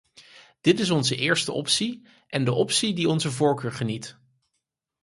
[0.61, 4.17] Dit is onze eerste optie en de optie die onze voorkeur geniet.